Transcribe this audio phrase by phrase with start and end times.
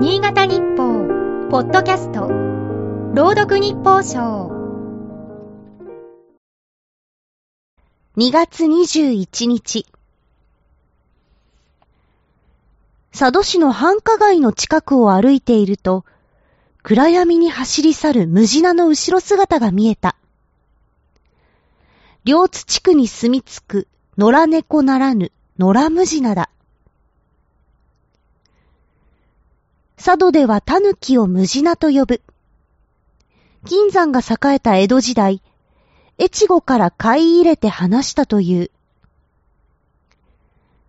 [0.00, 2.28] 新潟日報、ポッドキャスト、
[3.14, 4.46] 朗読日報賞。
[8.16, 9.86] 2月21日。
[13.10, 16.04] 佐渡市の繁華街の近くを歩いていると、
[16.84, 20.14] 暗闇に走り去る無地なの後ろ姿が見えた。
[22.22, 26.50] 両津地区に住み着く野良猫ならぬ野良無地なだ。
[30.08, 32.22] 佐渡では狸を無地なと呼ぶ。
[33.66, 35.42] 金山が栄えた江戸時代、
[36.18, 38.70] 越後から買い入れて話したという。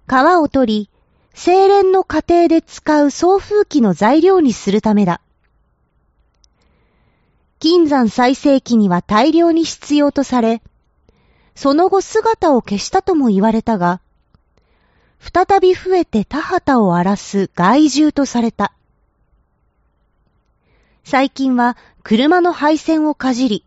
[0.08, 0.90] 皮を取り、
[1.34, 5.20] 精錬の過程で使う送風機の材料にするためだ。
[7.60, 10.62] 金山最盛期には大量に必要とされ、
[11.56, 14.00] その後姿を消したとも言われたが、
[15.20, 18.72] 再び増えて田畑を荒らす害獣とされた。
[21.12, 23.66] 最近は車の配線をかじり、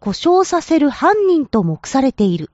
[0.00, 2.50] 故障させる犯人と目されている。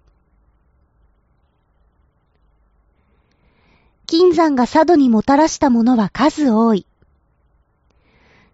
[4.04, 6.84] 金山が佐渡にもたらしたものは数多い。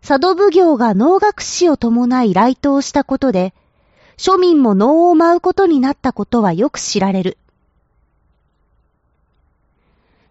[0.07, 3.53] 佐渡奉行が能楽師を伴い来島したことで、
[4.17, 7.39] 庶民も能を舞うことになったことはよく知られる。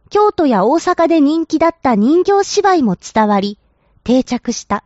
[0.09, 3.57] 京都や大阪で人気だった人形芝居も伝わり、
[4.05, 4.85] 定着した。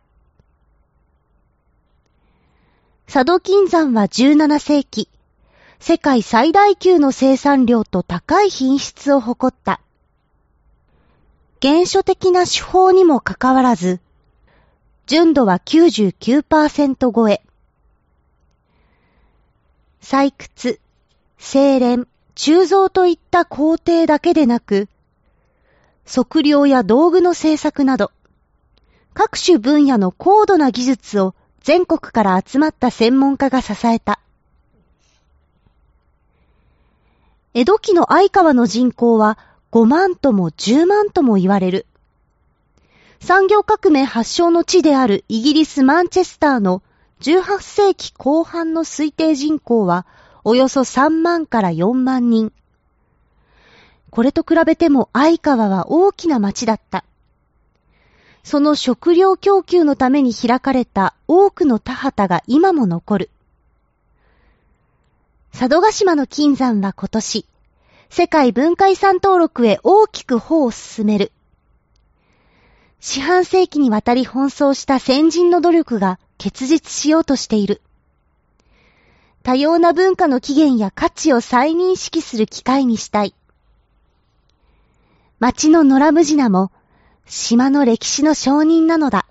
[3.12, 5.08] 佐渡金山は17世紀、
[5.80, 9.80] 世界最大級の生産量と高い品質を誇った。
[11.60, 13.98] 原初的な手法にもかかわらず、
[15.06, 17.42] 純度は99%超え。
[20.00, 20.78] 採掘、
[21.36, 24.88] 精錬、鋳造といった工程だけでなく、
[26.06, 28.12] 測量や道具の製作など、
[29.14, 34.18] 各種分野の高度な技術を全国から集まった専門家が支えた。
[37.52, 39.38] 江戸期の相川の人口は
[39.72, 41.86] 5万とも10万とも言われる。
[43.20, 46.82] 産業革命発祥の地であるイギリス・マンチェスターの
[47.20, 50.06] 18世紀後半の推定人口は
[50.42, 52.52] およそ3万から4万人。
[54.10, 57.04] これと比べても相川は大きな町だった。
[58.42, 63.30] その食料供給のために開かれた多くの田畑が今も残る。
[65.52, 67.46] 佐渡島の金山は今年、
[68.08, 71.32] 世界文化遺産登録へ大きく歩を進める。
[73.00, 77.80] 四半世紀にわたり奔走した先人の努力が結実しようとしている。
[79.42, 83.34] 多様な文化の起源や価値を再認識する機会にしたい。
[85.38, 86.70] 町の野良ムジナも
[87.32, 89.24] 島の歴史の承認なのだ。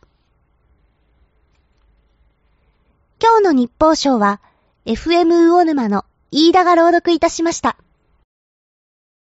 [3.22, 4.40] 今日の日報賞は
[4.86, 7.76] FM 魚沼の飯田が朗読いたしました。